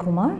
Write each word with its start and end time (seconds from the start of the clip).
Kumar. 0.00 0.36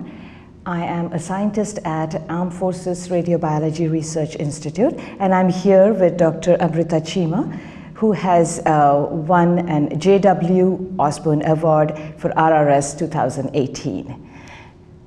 I 0.65 0.83
am 0.85 1.13
a 1.13 1.19
scientist 1.19 1.79
at 1.85 2.23
Armed 2.31 2.55
Forces 2.55 3.09
Radiobiology 3.09 3.91
Research 3.91 4.37
Institute, 4.37 4.95
and 5.19 5.35
I'm 5.35 5.51
here 5.51 5.93
with 5.93 6.17
Dr. 6.17 6.57
Amrita 6.61 7.01
Cheema, 7.01 7.61
who 7.95 8.13
has 8.13 8.61
uh, 8.61 9.07
won 9.11 9.69
an 9.69 10.01
J.W. 10.01 10.95
Osborne 10.99 11.43
Award 11.47 11.93
for 12.17 12.31
RRS 12.31 12.99
2018. 12.99 14.31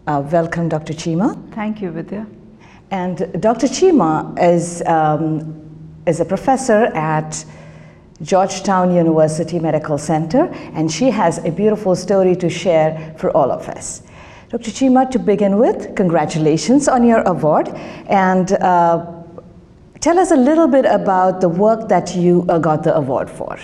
Uh, 0.05 0.23
welcome, 0.31 0.69
Dr. 0.69 0.93
Cheema. 0.93 1.35
Thank 1.55 1.81
you, 1.81 1.89
Vidya. 1.89 2.27
And 2.91 3.17
Dr. 3.41 3.67
Cheema 3.67 4.37
is, 4.39 4.83
um, 4.85 5.59
is 6.05 6.19
a 6.19 6.25
professor 6.25 6.85
at 6.93 7.43
Georgetown 8.21 8.93
University 8.93 9.59
Medical 9.59 9.97
Center, 9.97 10.43
and 10.75 10.91
she 10.91 11.09
has 11.09 11.43
a 11.43 11.51
beautiful 11.51 11.95
story 11.95 12.35
to 12.35 12.49
share 12.49 13.15
for 13.17 13.35
all 13.35 13.51
of 13.51 13.67
us. 13.69 14.03
Dr. 14.53 14.69
Cheema, 14.69 15.09
to 15.09 15.17
begin 15.17 15.57
with, 15.57 15.95
congratulations 15.95 16.87
on 16.87 17.03
your 17.03 17.23
award, 17.23 17.69
and 18.05 18.51
uh, 18.51 19.03
tell 19.99 20.19
us 20.19 20.29
a 20.29 20.35
little 20.35 20.67
bit 20.67 20.85
about 20.85 21.41
the 21.41 21.49
work 21.49 21.89
that 21.89 22.15
you 22.15 22.45
uh, 22.49 22.59
got 22.59 22.83
the 22.83 22.95
award 22.95 23.31
for. 23.31 23.57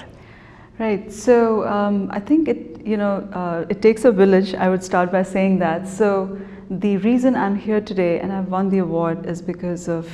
Right. 0.80 1.14
So 1.14 1.68
um, 1.68 2.10
I 2.12 2.20
think 2.20 2.48
it, 2.48 2.84
you 2.84 2.98
know, 2.98 3.18
uh, 3.34 3.68
it 3.70 3.84
takes 3.84 4.04
a 4.04 4.12
village. 4.12 4.56
I 4.56 4.68
would 4.68 4.84
start 4.84 5.12
by 5.12 5.22
saying 5.22 5.60
that. 5.60 5.88
So 5.88 6.42
the 6.72 6.98
reason 6.98 7.36
I'm 7.36 7.56
here 7.56 7.82
today 7.82 8.20
and 8.20 8.34
I've 8.34 8.48
won 8.48 8.72
the 8.72 8.80
award 8.80 9.28
is 9.28 9.44
because 9.44 9.88
of 9.88 10.10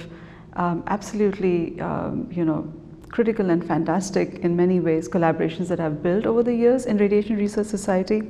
um, 0.58 0.84
absolutely, 0.88 1.80
um, 1.80 2.28
you 2.30 2.44
know, 2.44 2.70
critical 3.08 3.50
and 3.50 3.66
fantastic 3.66 4.40
in 4.40 4.58
many 4.58 4.82
ways 4.82 5.08
collaborations 5.08 5.70
that 5.70 5.80
I've 5.80 6.04
built 6.04 6.26
over 6.26 6.44
the 6.44 6.54
years 6.54 6.86
in 6.86 6.98
Radiation 6.98 7.38
Research 7.38 7.68
Society. 7.68 8.24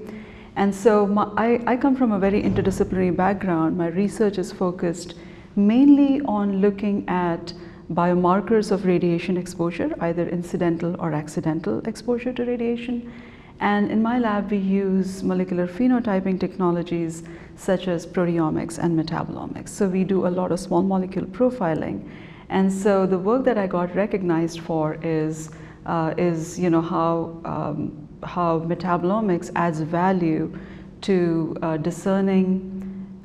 And 0.55 0.73
so 0.73 1.05
my, 1.05 1.23
I, 1.37 1.61
I 1.67 1.77
come 1.77 1.95
from 1.95 2.11
a 2.11 2.19
very 2.19 2.41
interdisciplinary 2.41 3.15
background. 3.15 3.77
My 3.77 3.87
research 3.87 4.37
is 4.37 4.51
focused 4.51 5.15
mainly 5.55 6.21
on 6.21 6.59
looking 6.61 7.07
at 7.07 7.53
biomarkers 7.91 8.71
of 8.71 8.85
radiation 8.85 9.37
exposure, 9.37 9.93
either 10.01 10.27
incidental 10.27 10.95
or 10.99 11.13
accidental 11.13 11.79
exposure 11.87 12.33
to 12.33 12.45
radiation. 12.45 13.11
And 13.59 13.89
in 13.91 14.01
my 14.01 14.19
lab, 14.19 14.51
we 14.51 14.57
use 14.57 15.23
molecular 15.23 15.67
phenotyping 15.67 16.39
technologies 16.39 17.23
such 17.55 17.87
as 17.87 18.05
proteomics 18.05 18.77
and 18.77 18.99
metabolomics. 18.99 19.69
So 19.69 19.87
we 19.87 20.03
do 20.03 20.27
a 20.27 20.29
lot 20.29 20.51
of 20.51 20.59
small 20.59 20.81
molecule 20.81 21.25
profiling 21.25 22.09
and 22.49 22.71
so 22.71 23.05
the 23.05 23.17
work 23.17 23.43
that 23.45 23.57
I 23.57 23.67
got 23.67 23.95
recognized 23.95 24.59
for 24.59 24.97
is, 25.01 25.49
uh, 25.85 26.13
is 26.17 26.59
you 26.59 26.69
know, 26.69 26.81
how, 26.81 27.41
um, 27.45 28.04
how 28.25 28.59
metabolomics 28.59 29.51
adds 29.55 29.79
value 29.79 30.57
to 31.01 31.55
uh, 31.61 31.77
discerning 31.77 32.71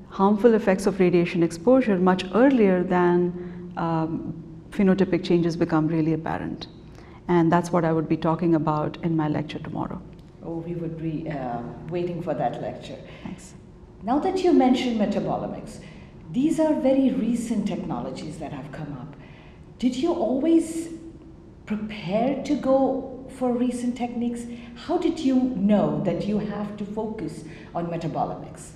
harmful 0.08 0.54
effects 0.54 0.86
of 0.86 1.00
radiation 1.00 1.42
exposure 1.42 1.96
much 1.98 2.24
earlier 2.34 2.82
than 2.82 3.72
um, 3.76 4.34
phenotypic 4.70 5.24
changes 5.24 5.56
become 5.56 5.86
really 5.86 6.12
apparent. 6.12 6.66
And 7.28 7.50
that's 7.50 7.70
what 7.70 7.84
I 7.84 7.92
would 7.92 8.08
be 8.08 8.16
talking 8.16 8.54
about 8.56 8.96
in 9.04 9.16
my 9.16 9.28
lecture 9.28 9.58
tomorrow. 9.58 10.02
Oh, 10.44 10.56
we 10.56 10.74
would 10.74 11.00
be 11.00 11.30
uh, 11.30 11.62
waiting 11.88 12.22
for 12.22 12.34
that 12.34 12.60
lecture. 12.60 12.96
Thanks. 13.22 13.54
Now 14.02 14.18
that 14.18 14.42
you 14.42 14.52
mentioned 14.52 15.00
metabolomics, 15.00 15.78
these 16.32 16.58
are 16.58 16.74
very 16.80 17.10
recent 17.10 17.68
technologies 17.68 18.38
that 18.38 18.52
have 18.52 18.72
come 18.72 18.92
up. 19.00 19.14
Did 19.78 19.96
you 19.96 20.12
always 20.12 20.88
prepare 21.66 22.42
to 22.44 22.54
go 22.56 23.09
for 23.40 23.52
recent 23.52 23.96
techniques? 23.96 24.42
How 24.86 24.98
did 24.98 25.18
you 25.18 25.36
know 25.70 26.02
that 26.04 26.26
you 26.26 26.38
have 26.38 26.76
to 26.76 26.84
focus 26.84 27.44
on 27.74 27.86
metabolomics? 27.86 28.72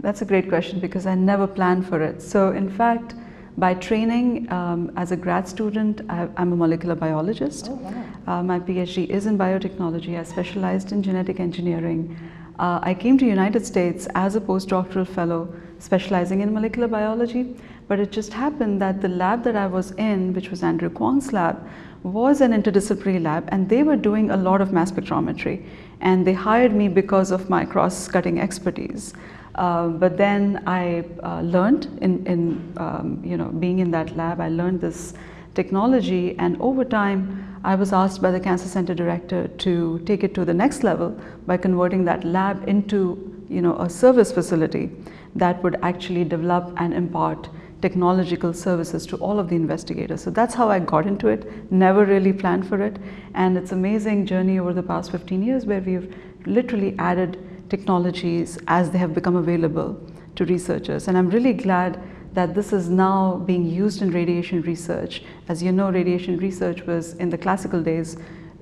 That's 0.00 0.20
a 0.20 0.24
great 0.24 0.48
question 0.48 0.80
because 0.80 1.06
I 1.06 1.14
never 1.14 1.46
planned 1.46 1.86
for 1.86 2.02
it. 2.02 2.20
So, 2.20 2.50
in 2.50 2.68
fact, 2.68 3.14
by 3.56 3.74
training 3.74 4.50
um, 4.52 4.90
as 4.96 5.12
a 5.12 5.16
grad 5.16 5.46
student, 5.46 6.00
I, 6.08 6.28
am 6.38 6.52
a 6.52 6.56
molecular 6.56 6.96
biologist. 6.96 7.68
Oh, 7.70 7.74
wow. 7.74 8.04
uh, 8.26 8.42
my 8.42 8.58
PhD 8.58 9.08
is 9.08 9.26
in 9.26 9.38
biotechnology. 9.38 10.18
I 10.18 10.24
specialized 10.24 10.90
in 10.90 11.02
genetic 11.02 11.38
engineering. 11.38 12.16
Uh, 12.58 12.80
I 12.82 12.94
came 12.94 13.16
to 13.18 13.26
United 13.26 13.64
States 13.64 14.08
as 14.14 14.34
a 14.34 14.40
postdoctoral 14.40 15.06
fellow 15.06 15.54
specializing 15.78 16.40
in 16.40 16.52
molecular 16.52 16.88
biology, 16.88 17.56
but 17.88 18.00
it 18.00 18.10
just 18.12 18.32
happened 18.32 18.82
that 18.82 19.00
the 19.00 19.08
lab 19.08 19.44
that 19.44 19.56
I 19.56 19.66
was 19.66 19.92
in, 19.92 20.34
which 20.34 20.50
was 20.50 20.62
Andrew 20.62 20.90
Kwong's 20.90 21.32
lab, 21.32 21.56
was 22.02 22.40
an 22.40 22.52
interdisciplinary 22.52 23.22
lab 23.22 23.48
and 23.48 23.68
they 23.68 23.82
were 23.82 23.96
doing 23.96 24.30
a 24.30 24.36
lot 24.36 24.60
of 24.60 24.72
mass 24.72 24.90
spectrometry 24.90 25.64
and 26.00 26.26
they 26.26 26.32
hired 26.32 26.72
me 26.72 26.88
because 26.88 27.30
of 27.30 27.50
my 27.50 27.64
cross-cutting 27.64 28.40
expertise. 28.40 29.12
Uh, 29.56 29.88
but 29.88 30.16
then 30.16 30.62
I 30.66 31.04
uh, 31.22 31.40
learned 31.42 31.98
in, 32.00 32.26
in 32.26 32.72
um, 32.78 33.20
you 33.24 33.36
know, 33.36 33.48
being 33.48 33.80
in 33.80 33.90
that 33.90 34.16
lab, 34.16 34.40
I 34.40 34.48
learned 34.48 34.80
this 34.80 35.12
technology 35.54 36.38
and 36.38 36.60
over 36.60 36.84
time 36.84 37.58
I 37.62 37.74
was 37.74 37.92
asked 37.92 38.22
by 38.22 38.30
the 38.30 38.40
cancer 38.40 38.68
center 38.68 38.94
director 38.94 39.48
to 39.48 39.98
take 40.06 40.24
it 40.24 40.34
to 40.34 40.44
the 40.44 40.54
next 40.54 40.82
level 40.82 41.10
by 41.46 41.58
converting 41.58 42.04
that 42.06 42.24
lab 42.24 42.66
into 42.66 43.44
you 43.50 43.60
know, 43.60 43.76
a 43.78 43.90
service 43.90 44.32
facility 44.32 44.90
that 45.34 45.62
would 45.62 45.76
actually 45.82 46.24
develop 46.24 46.72
and 46.78 46.94
impart 46.94 47.48
technological 47.82 48.52
services 48.52 49.06
to 49.06 49.16
all 49.16 49.38
of 49.38 49.48
the 49.48 49.56
investigators. 49.56 50.22
So 50.22 50.30
that's 50.30 50.54
how 50.54 50.68
I 50.68 50.78
got 50.78 51.06
into 51.06 51.28
it, 51.28 51.70
never 51.72 52.04
really 52.04 52.32
planned 52.32 52.68
for 52.68 52.80
it. 52.82 52.98
And 53.34 53.56
it's 53.56 53.72
amazing 53.72 54.26
journey 54.26 54.58
over 54.58 54.72
the 54.72 54.82
past 54.82 55.10
15 55.10 55.42
years 55.42 55.64
where 55.64 55.80
we've 55.80 56.14
literally 56.46 56.94
added 56.98 57.38
technologies 57.70 58.58
as 58.68 58.90
they 58.90 58.98
have 58.98 59.14
become 59.14 59.36
available 59.36 60.00
to 60.36 60.44
researchers. 60.44 61.08
And 61.08 61.16
I'm 61.16 61.30
really 61.30 61.52
glad 61.52 62.02
that 62.32 62.54
this 62.54 62.72
is 62.72 62.88
now 62.88 63.36
being 63.46 63.66
used 63.66 64.02
in 64.02 64.10
radiation 64.10 64.62
research. 64.62 65.22
As 65.48 65.62
you 65.62 65.72
know, 65.72 65.90
radiation 65.90 66.36
research 66.36 66.82
was 66.86 67.14
in 67.14 67.30
the 67.30 67.38
classical 67.38 67.82
days 67.82 68.16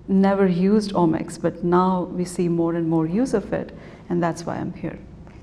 never 0.09 0.47
used 0.47 0.93
omics, 0.93 1.41
but 1.41 1.63
now 1.63 2.05
we 2.05 2.25
see 2.25 2.49
more 2.49 2.75
and 2.75 2.89
more 2.89 3.07
use 3.07 3.35
of 3.35 3.53
it, 3.53 3.77
and 4.09 4.23
that's 4.23 4.47
why 4.47 4.57
I'm 4.57 4.73
here. 4.73 4.99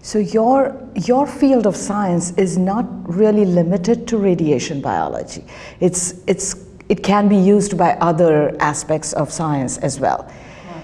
So 0.06 0.20
your, 0.20 0.88
your 0.94 1.26
field 1.26 1.66
of 1.66 1.76
science 1.76 2.30
is 2.38 2.60
not 2.60 2.86
really 3.12 3.44
limited 3.44 4.08
to 4.10 4.20
radiation 4.20 4.80
biology. 4.80 5.44
It's, 5.80 6.22
it's, 6.28 6.64
it 6.90 7.02
can 7.02 7.28
be 7.28 7.36
used 7.36 7.76
by 7.76 7.94
other 7.94 8.56
aspects 8.60 9.14
of 9.14 9.32
science 9.32 9.80
as 9.80 10.00
well. 10.00 10.32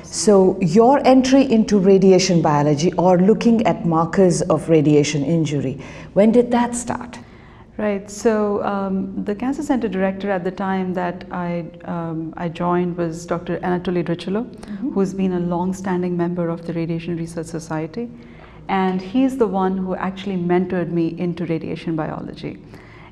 So 0.02 0.60
your 0.60 1.06
entry 1.06 1.44
into 1.44 1.78
radiation 1.78 2.42
biology 2.42 2.94
or 2.94 3.20
looking 3.20 3.64
at 3.68 3.86
markers 3.86 4.42
of 4.42 4.68
radiation 4.70 5.24
injury, 5.24 5.80
when 6.14 6.32
did 6.32 6.50
that 6.50 6.74
start? 6.74 7.20
Right. 7.78 8.10
So 8.10 8.64
um, 8.64 9.24
the 9.24 9.36
cancer 9.36 9.62
center 9.62 9.88
director 9.88 10.32
at 10.32 10.44
the 10.44 10.52
time 10.52 10.96
that 10.96 11.26
I 11.32 11.66
um, 11.86 12.34
I 12.38 12.50
joined 12.50 12.98
was 12.98 13.26
Dr. 13.28 13.60
Anatoly 13.60 14.04
Dritschilo, 14.04 14.42
mm 14.42 14.52
-hmm. 14.52 14.94
who's 14.94 15.14
been 15.14 15.34
a 15.34 15.40
long-standing 15.40 16.18
member 16.18 16.50
of 16.50 16.62
the 16.62 16.74
Radiation 16.74 17.18
Research 17.18 17.48
Society, 17.48 18.10
and 18.68 19.02
he's 19.02 19.38
the 19.38 19.48
one 19.48 19.78
who 19.78 19.96
actually 19.96 20.38
mentored 20.38 20.92
me 20.92 21.20
into 21.20 21.46
radiation 21.46 21.96
biology. 21.96 22.60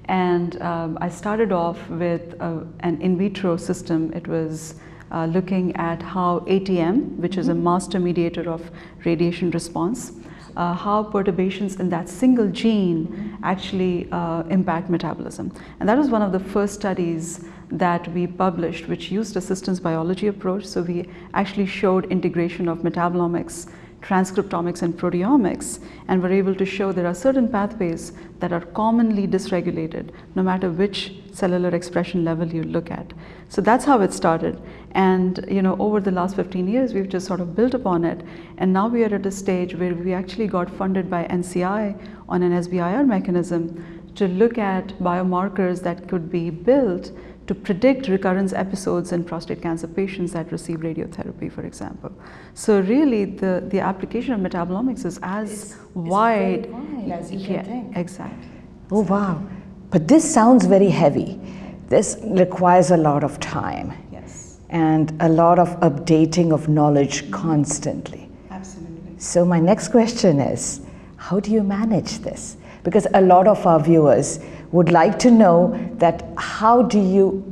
And 0.05 0.59
um, 0.61 0.97
I 1.01 1.09
started 1.09 1.51
off 1.51 1.77
with 1.89 2.33
a, 2.39 2.65
an 2.79 3.01
in 3.01 3.17
vitro 3.17 3.57
system. 3.57 4.11
It 4.13 4.27
was 4.27 4.75
uh, 5.11 5.25
looking 5.25 5.75
at 5.75 6.01
how 6.01 6.39
ATM, 6.47 7.15
which 7.17 7.37
is 7.37 7.47
a 7.47 7.51
mm-hmm. 7.51 7.63
master 7.63 7.99
mediator 7.99 8.49
of 8.49 8.71
radiation 9.05 9.51
response, 9.51 10.13
uh, 10.55 10.73
how 10.73 11.03
perturbations 11.03 11.79
in 11.79 11.89
that 11.89 12.09
single 12.09 12.47
gene 12.49 13.37
actually 13.43 14.07
uh, 14.11 14.43
impact 14.49 14.89
metabolism. 14.89 15.53
And 15.79 15.87
that 15.87 15.97
was 15.97 16.09
one 16.09 16.21
of 16.21 16.31
the 16.31 16.39
first 16.39 16.73
studies 16.73 17.45
that 17.71 18.07
we 18.13 18.25
published 18.25 18.87
which 18.87 19.11
used 19.11 19.37
a 19.37 19.41
systems 19.41 19.79
biology 19.79 20.27
approach. 20.27 20.65
So 20.65 20.81
we 20.81 21.07
actually 21.33 21.67
showed 21.67 22.05
integration 22.11 22.67
of 22.67 22.79
metabolomics 22.79 23.69
transcriptomics 24.01 24.81
and 24.81 24.97
proteomics 24.97 25.79
and 26.07 26.21
were 26.21 26.31
able 26.31 26.55
to 26.55 26.65
show 26.65 26.91
there 26.91 27.07
are 27.07 27.13
certain 27.13 27.47
pathways 27.47 28.13
that 28.39 28.53
are 28.53 28.61
commonly 28.61 29.27
dysregulated 29.27 30.11
no 30.35 30.43
matter 30.43 30.69
which 30.69 31.13
cellular 31.33 31.69
expression 31.69 32.23
level 32.23 32.47
you 32.47 32.63
look 32.63 32.91
at. 32.91 33.13
So 33.49 33.61
that's 33.61 33.85
how 33.85 34.01
it 34.01 34.13
started 34.13 34.61
and 34.91 35.45
you 35.49 35.61
know 35.61 35.75
over 35.79 35.99
the 35.99 36.11
last 36.11 36.35
15 36.35 36.67
years 36.67 36.93
we've 36.93 37.09
just 37.09 37.27
sort 37.27 37.39
of 37.39 37.55
built 37.55 37.73
upon 37.73 38.03
it 38.05 38.25
and 38.57 38.73
now 38.73 38.87
we 38.87 39.03
are 39.03 39.13
at 39.13 39.25
a 39.25 39.31
stage 39.31 39.75
where 39.75 39.93
we 39.93 40.13
actually 40.13 40.47
got 40.47 40.69
funded 40.69 41.09
by 41.09 41.25
NCI 41.25 41.99
on 42.27 42.43
an 42.43 42.51
SBIR 42.51 43.05
mechanism 43.05 44.11
to 44.15 44.27
look 44.27 44.57
at 44.57 44.87
biomarkers 44.99 45.81
that 45.83 46.07
could 46.07 46.31
be 46.31 46.49
built 46.49 47.11
to 47.49 47.55
predict 47.55 48.07
recurrence 48.07 48.53
episodes 48.53 49.11
in 49.11 49.23
prostate 49.23 49.59
cancer 49.59 49.87
patients 49.87 50.33
that 50.33 50.51
receive 50.51 50.81
radiotherapy, 50.81 51.51
for 51.51 51.63
example. 51.63 52.11
So 52.53 52.79
really, 52.81 53.25
the, 53.25 53.63
the 53.67 53.79
application 53.79 54.35
of 54.35 54.39
metabolomics 54.39 55.03
is 55.03 55.19
as 55.23 55.51
it's, 55.51 55.75
wide, 55.95 56.65
it's 56.65 56.67
wide 56.67 57.11
as 57.11 57.31
you 57.31 57.39
yeah, 57.39 57.47
can 57.47 57.65
think. 57.65 57.97
Exactly. 57.97 58.49
Oh 58.91 59.01
wow! 59.01 59.41
But 59.89 60.07
this 60.07 60.31
sounds 60.31 60.67
very 60.67 60.89
heavy. 60.89 61.39
This 61.87 62.19
requires 62.23 62.91
a 62.91 62.97
lot 62.97 63.23
of 63.23 63.39
time. 63.39 63.93
Yes. 64.11 64.59
And 64.69 65.11
a 65.19 65.27
lot 65.27 65.57
of 65.57 65.69
updating 65.79 66.53
of 66.53 66.69
knowledge 66.69 67.23
mm-hmm. 67.23 67.31
constantly. 67.31 68.29
Absolutely. 68.51 69.15
So 69.17 69.43
my 69.43 69.59
next 69.59 69.87
question 69.87 70.39
is, 70.39 70.81
How 71.17 71.39
do 71.39 71.49
you 71.49 71.63
manage 71.63 72.19
this? 72.19 72.57
Because 72.83 73.07
a 73.13 73.21
lot 73.21 73.47
of 73.47 73.65
our 73.65 73.79
viewers 73.79 74.39
would 74.71 74.91
like 74.91 75.19
to 75.19 75.31
know 75.31 75.77
that 75.97 76.25
how 76.37 76.81
do 76.81 76.99
you, 76.99 77.43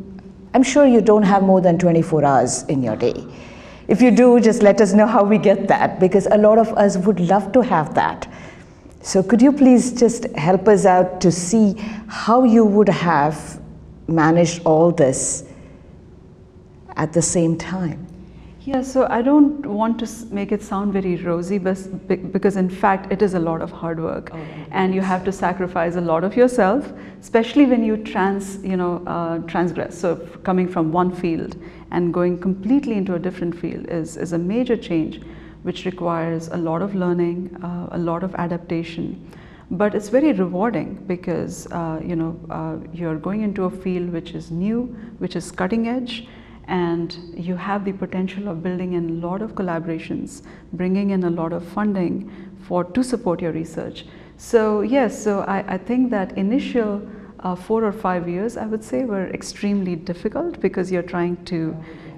I'm 0.53 0.63
sure 0.63 0.85
you 0.85 1.01
don't 1.01 1.23
have 1.23 1.43
more 1.43 1.61
than 1.61 1.77
24 1.77 2.23
hours 2.23 2.63
in 2.63 2.83
your 2.83 2.95
day. 2.95 3.25
If 3.87 4.01
you 4.01 4.11
do, 4.11 4.39
just 4.39 4.61
let 4.61 4.81
us 4.81 4.93
know 4.93 5.07
how 5.07 5.23
we 5.23 5.37
get 5.37 5.67
that 5.69 5.99
because 5.99 6.27
a 6.27 6.37
lot 6.37 6.57
of 6.57 6.73
us 6.77 6.97
would 6.97 7.19
love 7.19 7.51
to 7.53 7.61
have 7.61 7.93
that. 7.95 8.27
So, 9.01 9.23
could 9.23 9.41
you 9.41 9.53
please 9.53 9.93
just 9.93 10.25
help 10.35 10.67
us 10.67 10.85
out 10.85 11.21
to 11.21 11.31
see 11.31 11.75
how 12.07 12.43
you 12.43 12.65
would 12.65 12.89
have 12.89 13.61
managed 14.07 14.63
all 14.65 14.91
this 14.91 15.45
at 16.97 17.13
the 17.13 17.21
same 17.21 17.57
time? 17.57 18.06
Yeah, 18.67 18.81
so 18.81 19.07
I 19.09 19.21
don't 19.21 19.65
want 19.65 19.97
to 19.99 20.07
make 20.29 20.51
it 20.51 20.61
sound 20.61 20.91
very 20.91 21.15
rosy, 21.15 21.57
but 21.57 21.77
because 22.33 22.57
in 22.57 22.69
fact 22.69 23.09
it 23.13 23.21
is 23.21 23.33
a 23.33 23.39
lot 23.39 23.61
of 23.61 23.71
hard 23.71 23.97
work, 23.97 24.29
oh, 24.33 24.39
and 24.71 24.93
you 24.93 24.99
have 24.99 25.23
to 25.23 25.31
sacrifice 25.31 25.95
a 25.95 26.01
lot 26.01 26.25
of 26.25 26.35
yourself, 26.35 26.91
especially 27.21 27.65
when 27.65 27.81
you 27.81 27.95
trans, 27.95 28.61
you 28.65 28.75
know, 28.75 29.01
uh, 29.07 29.37
transgress. 29.47 29.97
So 29.97 30.17
coming 30.43 30.67
from 30.67 30.91
one 30.91 31.15
field 31.15 31.55
and 31.91 32.13
going 32.13 32.39
completely 32.41 32.95
into 32.95 33.15
a 33.15 33.19
different 33.19 33.57
field 33.57 33.85
is 33.87 34.17
is 34.17 34.33
a 34.33 34.37
major 34.37 34.75
change, 34.75 35.21
which 35.63 35.85
requires 35.85 36.49
a 36.49 36.57
lot 36.57 36.81
of 36.81 36.93
learning, 36.93 37.37
uh, 37.63 37.87
a 37.91 37.97
lot 37.97 38.21
of 38.21 38.35
adaptation. 38.35 39.05
But 39.71 39.95
it's 39.95 40.09
very 40.09 40.33
rewarding 40.33 40.95
because 41.07 41.67
uh, 41.71 42.01
you 42.03 42.17
know 42.17 42.35
uh, 42.49 42.75
you're 42.91 43.21
going 43.29 43.43
into 43.43 43.63
a 43.63 43.71
field 43.85 44.11
which 44.11 44.31
is 44.31 44.51
new, 44.51 44.81
which 45.19 45.37
is 45.37 45.51
cutting 45.51 45.87
edge 45.87 46.27
and 46.67 47.17
you 47.33 47.55
have 47.55 47.85
the 47.85 47.93
potential 47.93 48.47
of 48.47 48.61
building 48.61 48.93
in 48.93 49.09
a 49.09 49.27
lot 49.27 49.41
of 49.41 49.53
collaborations, 49.53 50.41
bringing 50.73 51.11
in 51.11 51.23
a 51.23 51.29
lot 51.29 51.53
of 51.53 51.65
funding 51.65 52.29
for 52.67 52.83
to 52.83 53.03
support 53.03 53.41
your 53.41 53.51
research. 53.51 54.05
So 54.37 54.81
yes, 54.81 55.21
so 55.23 55.41
I, 55.41 55.75
I 55.75 55.77
think 55.77 56.11
that 56.11 56.37
initial 56.37 57.01
uh, 57.39 57.55
four 57.55 57.83
or 57.83 57.91
five 57.91 58.27
years, 58.27 58.57
I 58.57 58.65
would 58.65 58.83
say, 58.83 59.05
were 59.05 59.27
extremely 59.27 59.95
difficult 59.95 60.59
because 60.59 60.91
you're 60.91 61.03
trying 61.03 61.43
to, 61.45 61.75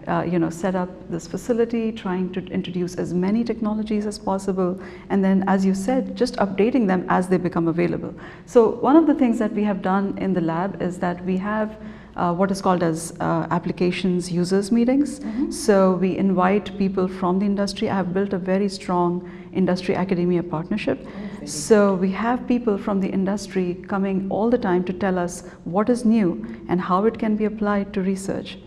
uh, 0.07 0.23
you 0.23 0.39
know, 0.39 0.49
set 0.49 0.75
up 0.75 0.89
this 1.09 1.27
facility, 1.27 1.91
trying 1.91 2.31
to 2.31 2.45
introduce 2.47 2.95
as 2.95 3.13
many 3.13 3.43
technologies 3.43 4.05
as 4.05 4.17
possible, 4.17 4.79
and 5.09 5.23
then, 5.23 5.43
as 5.47 5.65
you 5.65 5.75
said, 5.75 6.15
just 6.15 6.35
updating 6.37 6.87
them 6.87 7.05
as 7.09 7.27
they 7.27 7.37
become 7.37 7.67
available. 7.67 8.13
So 8.45 8.69
one 8.69 8.95
of 8.95 9.07
the 9.07 9.13
things 9.13 9.39
that 9.39 9.51
we 9.53 9.63
have 9.63 9.81
done 9.81 10.17
in 10.17 10.33
the 10.33 10.41
lab 10.41 10.81
is 10.81 10.97
that 10.99 11.23
we 11.25 11.37
have 11.37 11.77
uh, 12.19 12.33
what 12.33 12.51
is 12.51 12.62
called 12.62 12.83
as 12.83 13.13
uh, 13.19 13.48
applications 13.50 14.31
users 14.31 14.71
meetings. 14.71 15.19
Mm-hmm. 15.19 15.51
So 15.51 15.94
we 15.94 16.18
invite 16.18 16.77
people 16.77 17.07
from 17.07 17.39
the 17.39 17.45
industry. 17.45 17.89
I 17.89 17.95
have 17.95 18.13
built 18.13 18.33
a 18.33 18.38
very 18.38 18.69
strong 18.69 19.30
industry 19.54 19.95
academia 19.95 20.44
partnership. 20.44 21.06
Oh, 21.07 21.45
so 21.45 21.95
we 21.95 22.12
have 22.12 22.48
people 22.48 22.77
from 22.77 23.00
the 23.00 23.07
industry 23.07 23.68
coming 23.88 24.27
all 24.30 24.50
the 24.50 24.57
time 24.57 24.83
to 24.83 24.94
tell 24.94 25.18
us 25.18 25.44
what 25.63 25.89
is 25.89 26.06
new 26.06 26.45
and 26.68 26.81
how 26.81 27.06
it 27.06 27.18
can 27.18 27.36
be 27.36 27.45
applied 27.45 27.94
to 27.94 28.01
research 28.01 28.57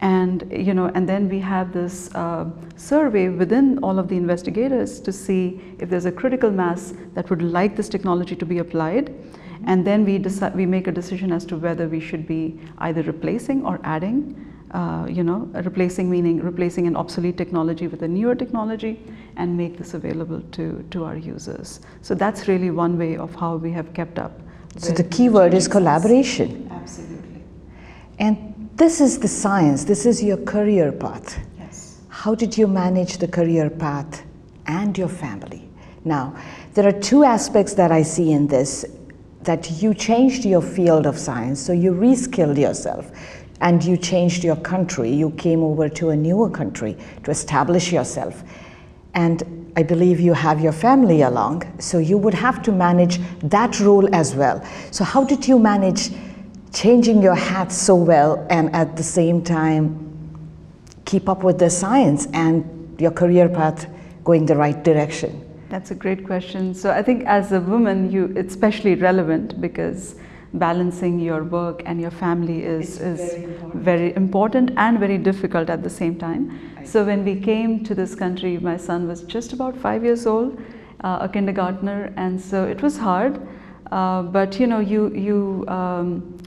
and 0.00 0.44
you 0.50 0.74
know 0.74 0.86
and 0.94 1.08
then 1.08 1.28
we 1.28 1.38
have 1.38 1.72
this 1.72 2.12
uh, 2.14 2.44
survey 2.76 3.28
within 3.28 3.78
all 3.78 3.98
of 3.98 4.08
the 4.08 4.16
investigators 4.16 4.98
to 5.00 5.12
see 5.12 5.60
if 5.78 5.88
there's 5.88 6.04
a 6.04 6.12
critical 6.12 6.50
mass 6.50 6.92
that 7.14 7.30
would 7.30 7.42
like 7.42 7.76
this 7.76 7.88
technology 7.88 8.34
to 8.34 8.44
be 8.44 8.58
applied 8.58 9.14
and 9.66 9.86
then 9.86 10.04
we 10.04 10.18
decide 10.18 10.54
we 10.54 10.66
make 10.66 10.86
a 10.86 10.92
decision 10.92 11.32
as 11.32 11.44
to 11.46 11.56
whether 11.56 11.88
we 11.88 12.00
should 12.00 12.26
be 12.26 12.58
either 12.78 13.02
replacing 13.02 13.64
or 13.64 13.80
adding 13.84 14.18
uh, 14.72 15.06
you 15.08 15.22
know 15.22 15.48
replacing 15.64 16.10
meaning 16.10 16.40
replacing 16.40 16.86
an 16.86 16.96
obsolete 16.96 17.36
technology 17.36 17.86
with 17.86 18.02
a 18.02 18.08
newer 18.08 18.34
technology 18.34 19.00
and 19.36 19.56
make 19.56 19.76
this 19.76 19.94
available 19.94 20.40
to 20.52 20.84
to 20.90 21.04
our 21.04 21.16
users. 21.16 21.80
So 22.02 22.14
that's 22.14 22.48
really 22.48 22.70
one 22.70 22.98
way 22.98 23.16
of 23.16 23.34
how 23.34 23.56
we 23.56 23.70
have 23.72 23.92
kept 23.94 24.18
up 24.18 24.40
so 24.76 24.92
the 24.92 25.04
key 25.04 25.28
word 25.28 25.54
is 25.54 25.68
collaboration. 25.68 26.68
Absolutely. 26.72 27.42
And 28.18 28.70
this 28.74 29.00
is 29.00 29.18
the 29.18 29.28
science. 29.28 29.84
This 29.84 30.04
is 30.04 30.22
your 30.22 30.36
career 30.38 30.90
path. 30.90 31.38
Yes. 31.58 32.00
How 32.08 32.34
did 32.34 32.58
you 32.58 32.66
manage 32.66 33.18
the 33.18 33.28
career 33.28 33.70
path 33.70 34.24
and 34.66 34.96
your 34.98 35.08
family? 35.08 35.68
Now 36.04 36.36
there 36.74 36.86
are 36.86 37.00
two 37.00 37.22
aspects 37.24 37.74
that 37.74 37.92
i 37.92 38.02
see 38.02 38.32
in 38.32 38.46
this 38.48 38.84
that 39.44 39.82
you 39.82 39.94
changed 39.94 40.44
your 40.44 40.62
field 40.62 41.06
of 41.06 41.18
science, 41.18 41.60
so 41.60 41.72
you 41.72 41.92
reskilled 41.92 42.58
yourself 42.58 43.10
and 43.60 43.82
you 43.82 43.96
changed 43.96 44.42
your 44.42 44.56
country. 44.56 45.10
You 45.10 45.30
came 45.32 45.62
over 45.62 45.88
to 45.88 46.10
a 46.10 46.16
newer 46.16 46.50
country 46.50 46.96
to 47.22 47.30
establish 47.30 47.92
yourself. 47.92 48.42
And 49.14 49.72
I 49.76 49.82
believe 49.82 50.20
you 50.20 50.32
have 50.34 50.60
your 50.60 50.72
family 50.72 51.22
along, 51.22 51.62
so 51.80 51.98
you 51.98 52.16
would 52.18 52.34
have 52.34 52.62
to 52.62 52.72
manage 52.72 53.18
that 53.40 53.80
role 53.80 54.12
as 54.14 54.34
well. 54.34 54.64
So, 54.90 55.04
how 55.04 55.24
did 55.24 55.46
you 55.46 55.58
manage 55.58 56.10
changing 56.72 57.22
your 57.22 57.34
hat 57.34 57.70
so 57.72 57.94
well 57.94 58.46
and 58.50 58.74
at 58.74 58.96
the 58.96 59.02
same 59.02 59.42
time 59.42 60.00
keep 61.04 61.28
up 61.28 61.44
with 61.44 61.58
the 61.58 61.70
science 61.70 62.26
and 62.32 62.96
your 63.00 63.10
career 63.10 63.48
path 63.48 63.86
going 64.24 64.46
the 64.46 64.56
right 64.56 64.82
direction? 64.82 65.53
That's 65.74 65.90
a 65.90 65.94
great 65.96 66.24
question. 66.24 66.72
So 66.72 66.92
I 66.92 67.02
think 67.02 67.24
as 67.24 67.50
a 67.50 67.60
woman, 67.60 68.08
you 68.08 68.32
it's 68.36 68.54
especially 68.54 68.94
relevant 68.94 69.60
because 69.60 70.14
balancing 70.52 71.18
your 71.18 71.42
work 71.42 71.82
and 71.84 72.00
your 72.00 72.12
family 72.12 72.62
is, 72.62 73.00
is 73.00 73.18
very 73.18 73.34
important. 73.40 73.84
very 73.84 74.14
important. 74.14 74.70
and 74.76 75.00
very 75.00 75.18
difficult 75.18 75.70
at 75.70 75.82
the 75.82 75.90
same 75.90 76.14
time. 76.16 76.44
So 76.84 77.04
when 77.04 77.24
we 77.24 77.34
came 77.40 77.82
to 77.86 77.92
this 77.92 78.14
country, 78.14 78.56
my 78.58 78.76
son 78.76 79.08
was 79.08 79.22
just 79.22 79.52
about 79.52 79.76
five 79.76 80.04
years 80.04 80.28
old, 80.28 80.62
uh, 81.02 81.18
a 81.22 81.28
kindergartner, 81.28 82.12
and 82.16 82.40
so 82.40 82.64
it 82.76 82.80
was 82.80 82.96
hard. 82.96 83.40
Uh, 83.90 84.22
but 84.22 84.60
you 84.60 84.68
know, 84.68 84.78
you 84.78 85.12
you 85.28 85.64
um, 85.66 86.38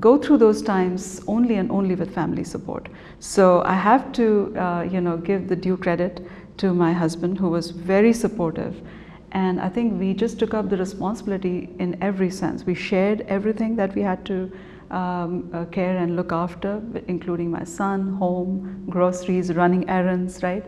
go 0.00 0.16
through 0.16 0.38
those 0.38 0.62
times 0.62 1.20
only 1.26 1.56
and 1.56 1.70
only 1.70 1.94
with 1.94 2.14
family 2.14 2.44
support. 2.44 2.88
So 3.20 3.62
I 3.66 3.74
have 3.74 4.12
to 4.12 4.26
uh, 4.56 4.82
you 4.90 5.02
know 5.02 5.18
give 5.18 5.48
the 5.48 5.56
due 5.56 5.76
credit 5.76 6.26
to 6.58 6.72
my 6.74 6.92
husband, 6.92 7.38
who 7.38 7.48
was 7.48 7.70
very 7.70 8.12
supportive. 8.12 8.80
And 9.32 9.60
I 9.60 9.68
think 9.68 9.98
we 9.98 10.12
just 10.12 10.38
took 10.38 10.52
up 10.52 10.68
the 10.68 10.76
responsibility 10.76 11.70
in 11.78 11.96
every 12.02 12.30
sense. 12.30 12.64
We 12.64 12.74
shared 12.74 13.22
everything 13.22 13.76
that 13.76 13.94
we 13.94 14.02
had 14.02 14.24
to 14.26 14.52
um, 14.90 15.50
uh, 15.54 15.64
care 15.66 15.96
and 15.96 16.16
look 16.16 16.32
after, 16.32 16.82
including 17.08 17.50
my 17.50 17.64
son, 17.64 18.14
home, 18.14 18.84
groceries, 18.90 19.52
running 19.54 19.88
errands, 19.88 20.42
right? 20.42 20.64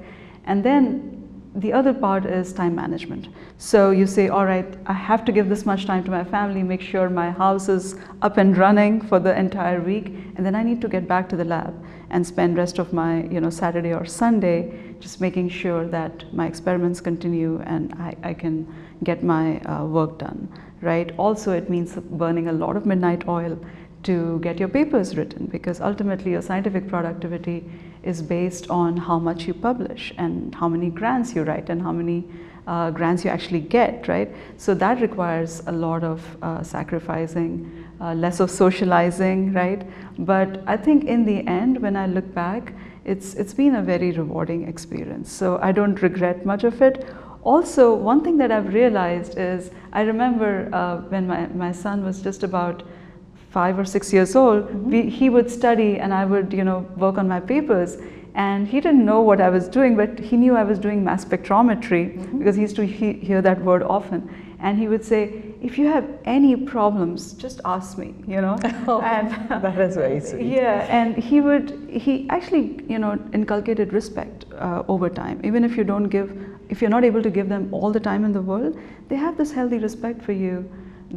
And 0.46 0.64
then 0.64 1.23
the 1.54 1.72
other 1.72 1.94
part 1.94 2.26
is 2.26 2.52
time 2.52 2.74
management. 2.74 3.28
So 3.58 3.92
you 3.92 4.06
say, 4.06 4.28
all 4.28 4.44
right, 4.44 4.76
I 4.86 4.92
have 4.92 5.24
to 5.26 5.32
give 5.32 5.48
this 5.48 5.64
much 5.64 5.86
time 5.86 6.02
to 6.04 6.10
my 6.10 6.24
family, 6.24 6.64
make 6.64 6.80
sure 6.80 7.08
my 7.08 7.30
house 7.30 7.68
is 7.68 7.94
up 8.22 8.38
and 8.38 8.56
running 8.56 9.00
for 9.00 9.20
the 9.20 9.38
entire 9.38 9.80
week, 9.80 10.06
and 10.34 10.44
then 10.44 10.56
I 10.56 10.64
need 10.64 10.80
to 10.80 10.88
get 10.88 11.06
back 11.06 11.28
to 11.28 11.36
the 11.36 11.44
lab 11.44 11.72
and 12.10 12.26
spend 12.26 12.56
rest 12.56 12.78
of 12.78 12.92
my, 12.92 13.22
you 13.24 13.40
know, 13.40 13.50
Saturday 13.50 13.94
or 13.94 14.04
Sunday 14.04 14.94
just 14.98 15.20
making 15.20 15.48
sure 15.48 15.86
that 15.86 16.32
my 16.34 16.46
experiments 16.46 17.00
continue 17.00 17.60
and 17.66 17.92
I, 17.94 18.16
I 18.22 18.34
can 18.34 18.66
get 19.04 19.22
my 19.22 19.60
uh, 19.60 19.84
work 19.84 20.18
done, 20.18 20.48
right? 20.80 21.12
Also, 21.18 21.52
it 21.52 21.70
means 21.70 21.94
burning 21.94 22.48
a 22.48 22.52
lot 22.52 22.76
of 22.76 22.84
midnight 22.84 23.28
oil 23.28 23.58
to 24.04 24.38
get 24.40 24.58
your 24.58 24.68
papers 24.68 25.16
written 25.16 25.46
because 25.46 25.80
ultimately 25.80 26.32
your 26.32 26.42
scientific 26.42 26.88
productivity 26.88 27.64
is 28.04 28.22
based 28.22 28.70
on 28.70 28.96
how 28.96 29.18
much 29.18 29.46
you 29.46 29.54
publish 29.54 30.12
and 30.18 30.54
how 30.54 30.68
many 30.68 30.90
grants 30.90 31.34
you 31.34 31.42
write 31.42 31.70
and 31.70 31.82
how 31.82 31.92
many 31.92 32.24
uh, 32.66 32.90
grants 32.90 33.24
you 33.24 33.30
actually 33.30 33.60
get, 33.60 34.08
right? 34.08 34.34
So 34.56 34.74
that 34.74 35.00
requires 35.00 35.62
a 35.66 35.72
lot 35.72 36.02
of 36.02 36.22
uh, 36.42 36.62
sacrificing, 36.62 37.84
uh, 38.00 38.14
less 38.14 38.40
of 38.40 38.50
socializing, 38.50 39.52
right? 39.52 39.86
But 40.18 40.62
I 40.66 40.76
think 40.76 41.04
in 41.04 41.24
the 41.24 41.46
end, 41.46 41.80
when 41.80 41.96
I 41.96 42.06
look 42.06 42.32
back, 42.34 42.72
it's, 43.04 43.34
it's 43.34 43.52
been 43.52 43.76
a 43.76 43.82
very 43.82 44.12
rewarding 44.12 44.66
experience. 44.66 45.30
So 45.30 45.58
I 45.60 45.72
don't 45.72 46.00
regret 46.00 46.46
much 46.46 46.64
of 46.64 46.80
it. 46.80 47.06
Also, 47.42 47.94
one 47.94 48.24
thing 48.24 48.38
that 48.38 48.50
I've 48.50 48.72
realized 48.72 49.36
is 49.36 49.70
I 49.92 50.00
remember 50.02 50.70
uh, 50.72 51.02
when 51.08 51.26
my, 51.26 51.46
my 51.48 51.72
son 51.72 52.02
was 52.02 52.22
just 52.22 52.42
about 52.42 52.82
five 53.54 53.78
or 53.78 53.86
six 53.94 54.12
years 54.16 54.34
old, 54.42 54.62
mm 54.62 54.68
-hmm. 54.68 54.90
we, 54.92 55.00
he 55.20 55.26
would 55.34 55.48
study 55.60 55.92
and 56.02 56.10
I 56.22 56.24
would, 56.32 56.48
you 56.58 56.64
know, 56.68 56.80
work 57.04 57.16
on 57.22 57.26
my 57.34 57.40
papers. 57.52 57.90
And 58.46 58.60
he 58.72 58.78
didn't 58.84 59.04
know 59.10 59.20
what 59.28 59.40
I 59.40 59.50
was 59.56 59.64
doing, 59.76 59.92
but 60.00 60.10
he 60.28 60.36
knew 60.42 60.54
I 60.62 60.64
was 60.70 60.78
doing 60.86 61.04
mass 61.08 61.20
spectrometry 61.28 62.04
mm 62.04 62.12
-hmm. 62.14 62.38
because 62.38 62.56
he 62.58 62.64
used 62.68 62.76
to 62.80 62.84
he 63.00 63.08
hear 63.28 63.40
that 63.48 63.58
word 63.68 63.82
often. 63.96 64.20
And 64.64 64.78
he 64.82 64.86
would 64.92 65.04
say, 65.04 65.22
if 65.68 65.78
you 65.78 65.86
have 65.94 66.06
any 66.36 66.56
problems, 66.56 67.20
just 67.44 67.58
ask 67.64 67.98
me, 68.02 68.08
you 68.34 68.40
know. 68.44 68.56
Oh, 68.92 69.00
and 69.14 69.26
that 69.64 69.78
is 69.86 69.96
very 69.96 70.20
sweet. 70.20 70.46
Yeah, 70.58 70.98
and 70.98 71.10
he 71.30 71.40
would, 71.46 71.66
he 72.04 72.14
actually, 72.36 72.64
you 72.92 72.98
know, 73.02 73.12
inculcated 73.32 73.88
respect 73.92 74.38
uh, 74.66 74.92
over 74.94 75.08
time. 75.22 75.36
Even 75.48 75.64
if 75.64 75.72
you 75.78 75.84
don't 75.92 76.08
give, 76.16 76.28
if 76.72 76.76
you're 76.80 76.94
not 76.98 77.04
able 77.10 77.22
to 77.28 77.32
give 77.38 77.48
them 77.54 77.64
all 77.76 77.90
the 77.98 78.04
time 78.10 78.22
in 78.28 78.32
the 78.38 78.44
world, 78.50 78.72
they 79.08 79.18
have 79.26 79.34
this 79.36 79.52
healthy 79.58 79.78
respect 79.88 80.18
for 80.22 80.34
you 80.44 80.56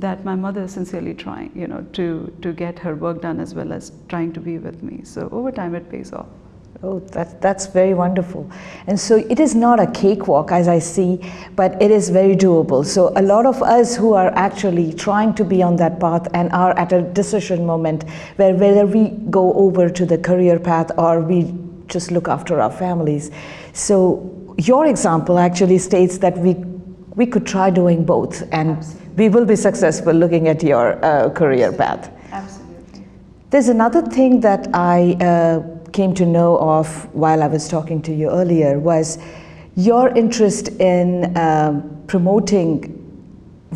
that 0.01 0.23
my 0.23 0.35
mother 0.35 0.63
is 0.63 0.73
sincerely 0.73 1.13
trying, 1.13 1.51
you 1.55 1.67
know, 1.67 1.85
to, 1.93 2.33
to 2.41 2.53
get 2.53 2.79
her 2.79 2.95
work 2.95 3.21
done 3.21 3.39
as 3.39 3.53
well 3.53 3.71
as 3.73 3.91
trying 4.09 4.33
to 4.33 4.39
be 4.39 4.57
with 4.57 4.83
me. 4.83 5.01
So 5.03 5.29
over 5.31 5.51
time 5.51 5.75
it 5.75 5.89
pays 5.89 6.13
off. 6.13 6.27
Oh, 6.83 6.99
that, 6.99 7.41
that's 7.41 7.65
very 7.65 7.95
wonderful. 7.95 8.49
And 8.85 8.99
so 8.99 9.15
it 9.15 9.39
is 9.39 9.55
not 9.55 9.79
a 9.79 9.87
cakewalk, 9.87 10.51
as 10.51 10.67
I 10.67 10.77
see, 10.77 11.19
but 11.55 11.81
it 11.81 11.89
is 11.89 12.09
very 12.09 12.35
doable. 12.35 12.85
So 12.85 13.13
a 13.15 13.21
lot 13.21 13.47
of 13.47 13.63
us 13.63 13.95
who 13.95 14.13
are 14.13 14.29
actually 14.35 14.93
trying 14.93 15.33
to 15.35 15.43
be 15.43 15.63
on 15.63 15.75
that 15.77 15.99
path 15.99 16.27
and 16.35 16.51
are 16.51 16.77
at 16.77 16.93
a 16.93 17.01
decision 17.01 17.65
moment 17.65 18.07
where 18.35 18.53
whether 18.53 18.85
we 18.85 19.09
go 19.31 19.53
over 19.53 19.89
to 19.89 20.05
the 20.05 20.19
career 20.19 20.59
path 20.59 20.91
or 20.99 21.21
we 21.21 21.51
just 21.87 22.11
look 22.11 22.27
after 22.27 22.61
our 22.61 22.71
families. 22.71 23.31
So 23.73 24.55
your 24.59 24.85
example 24.85 25.39
actually 25.39 25.79
states 25.79 26.19
that 26.19 26.37
we 26.37 26.55
we 27.15 27.25
could 27.25 27.47
try 27.47 27.71
doing 27.71 28.05
both 28.05 28.43
and 28.51 28.77
Absolutely. 28.77 29.06
We 29.17 29.29
will 29.29 29.45
be 29.45 29.55
successful 29.55 30.13
looking 30.13 30.47
at 30.47 30.61
your 30.61 31.03
uh, 31.03 31.29
career 31.31 31.71
path. 31.73 32.11
Absolutely. 32.31 33.03
There's 33.49 33.67
another 33.67 34.03
thing 34.03 34.39
that 34.41 34.67
I 34.75 35.13
uh, 35.13 35.89
came 35.91 36.13
to 36.13 36.25
know 36.25 36.59
of 36.59 36.87
while 37.15 37.41
I 37.41 37.47
was 37.47 37.67
talking 37.67 38.01
to 38.03 38.13
you 38.13 38.29
earlier 38.29 38.77
was 38.77 39.17
your 39.75 40.09
interest 40.09 40.67
in 40.79 41.35
um, 41.35 42.03
promoting 42.05 42.93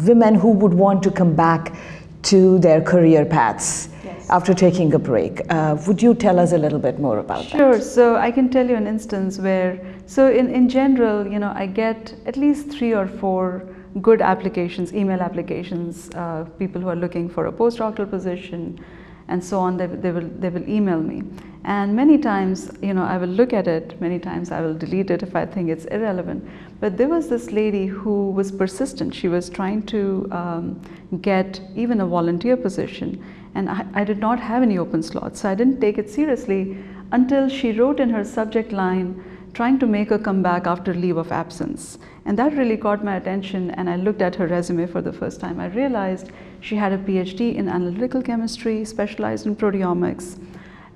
women 0.05 0.35
who 0.35 0.51
would 0.51 0.73
want 0.73 1.01
to 1.03 1.11
come 1.11 1.35
back 1.35 1.75
to 2.23 2.59
their 2.59 2.79
career 2.79 3.25
paths 3.25 3.89
yes. 4.03 4.29
after 4.29 4.53
taking 4.53 4.93
a 4.93 4.99
break. 4.99 5.41
Uh, 5.49 5.75
would 5.87 6.01
you 6.03 6.13
tell 6.13 6.37
us 6.37 6.51
a 6.51 6.57
little 6.57 6.79
bit 6.79 6.99
more 6.99 7.17
about 7.17 7.45
sure. 7.45 7.71
that? 7.71 7.77
Sure. 7.77 7.81
So 7.81 8.15
I 8.15 8.29
can 8.29 8.47
tell 8.49 8.69
you 8.69 8.75
an 8.75 8.85
instance 8.85 9.39
where, 9.39 9.83
so 10.05 10.29
in, 10.31 10.53
in 10.53 10.69
general, 10.69 11.25
you 11.25 11.39
know, 11.39 11.51
I 11.55 11.65
get 11.65 12.13
at 12.27 12.37
least 12.37 12.69
three 12.69 12.93
or 12.93 13.07
four 13.07 13.65
good 14.01 14.21
applications, 14.21 14.93
email 14.93 15.19
applications, 15.21 16.09
uh, 16.11 16.45
people 16.57 16.81
who 16.81 16.87
are 16.87 16.95
looking 16.95 17.29
for 17.29 17.47
a 17.47 17.51
postdoctoral 17.51 18.09
position, 18.09 18.79
and 19.27 19.43
so 19.43 19.59
on, 19.59 19.77
they, 19.77 19.87
they, 19.87 20.11
will, 20.11 20.29
they 20.39 20.49
will 20.49 20.67
email 20.69 21.01
me. 21.01 21.23
And 21.63 21.95
many 21.95 22.17
times, 22.17 22.71
you 22.81 22.93
know, 22.93 23.03
I 23.03 23.17
will 23.17 23.27
look 23.27 23.53
at 23.53 23.67
it, 23.67 23.99
many 24.01 24.17
times 24.17 24.51
I 24.51 24.61
will 24.61 24.73
delete 24.73 25.11
it 25.11 25.21
if 25.21 25.35
I 25.35 25.45
think 25.45 25.69
it's 25.69 25.85
irrelevant. 25.85 26.47
But 26.79 26.97
there 26.97 27.07
was 27.07 27.29
this 27.29 27.51
lady 27.51 27.85
who 27.85 28.31
was 28.31 28.51
persistent. 28.51 29.13
She 29.13 29.27
was 29.27 29.49
trying 29.49 29.83
to 29.83 30.27
um, 30.31 30.81
get 31.21 31.61
even 31.75 32.01
a 32.01 32.05
volunteer 32.05 32.57
position. 32.57 33.23
And 33.53 33.69
I, 33.69 33.85
I 33.93 34.03
did 34.03 34.17
not 34.17 34.39
have 34.39 34.63
any 34.63 34.77
open 34.79 35.03
slots, 35.03 35.41
so 35.41 35.49
I 35.49 35.55
didn't 35.55 35.79
take 35.79 35.97
it 35.97 36.09
seriously 36.09 36.77
until 37.11 37.47
she 37.47 37.73
wrote 37.73 37.99
in 37.99 38.09
her 38.09 38.23
subject 38.23 38.71
line, 38.71 39.23
trying 39.53 39.77
to 39.79 39.85
make 39.85 40.11
a 40.11 40.19
comeback 40.19 40.65
after 40.65 40.93
leave 40.93 41.17
of 41.17 41.31
absence. 41.31 41.97
And 42.25 42.37
that 42.37 42.53
really 42.53 42.77
caught 42.77 43.03
my 43.03 43.15
attention 43.15 43.71
and 43.71 43.89
I 43.89 43.95
looked 43.95 44.21
at 44.21 44.35
her 44.35 44.47
resume 44.47 44.87
for 44.87 45.01
the 45.01 45.11
first 45.11 45.39
time. 45.39 45.59
I 45.59 45.67
realized 45.67 46.31
she 46.61 46.75
had 46.75 46.91
a 46.91 46.97
PhD 46.97 47.55
in 47.55 47.67
analytical 47.67 48.21
chemistry, 48.21 48.85
specialized 48.85 49.45
in 49.45 49.55
proteomics. 49.55 50.39